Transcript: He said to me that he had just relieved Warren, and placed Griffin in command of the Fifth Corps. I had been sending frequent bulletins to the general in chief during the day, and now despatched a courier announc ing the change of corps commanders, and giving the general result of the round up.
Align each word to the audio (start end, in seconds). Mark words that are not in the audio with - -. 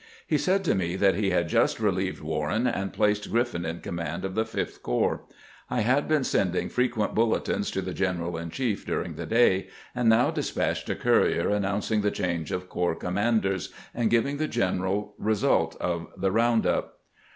He 0.25 0.39
said 0.39 0.63
to 0.63 0.73
me 0.73 0.95
that 0.95 1.13
he 1.13 1.29
had 1.29 1.47
just 1.47 1.79
relieved 1.79 2.21
Warren, 2.23 2.65
and 2.65 2.91
placed 2.91 3.29
Griffin 3.29 3.65
in 3.65 3.81
command 3.81 4.25
of 4.25 4.33
the 4.33 4.45
Fifth 4.45 4.81
Corps. 4.81 5.21
I 5.69 5.81
had 5.81 6.07
been 6.07 6.23
sending 6.23 6.69
frequent 6.69 7.13
bulletins 7.13 7.69
to 7.69 7.83
the 7.83 7.93
general 7.93 8.35
in 8.35 8.49
chief 8.49 8.83
during 8.83 9.13
the 9.13 9.27
day, 9.27 9.67
and 9.93 10.09
now 10.09 10.31
despatched 10.31 10.89
a 10.89 10.95
courier 10.95 11.49
announc 11.51 11.91
ing 11.91 12.01
the 12.01 12.09
change 12.09 12.51
of 12.51 12.67
corps 12.67 12.95
commanders, 12.95 13.71
and 13.93 14.09
giving 14.09 14.37
the 14.37 14.47
general 14.47 15.13
result 15.19 15.75
of 15.79 16.07
the 16.17 16.31
round 16.31 16.65
up. 16.65 17.01